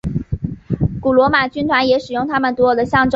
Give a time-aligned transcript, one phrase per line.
[0.99, 3.09] 古罗马军团也使用他们独有的象征物。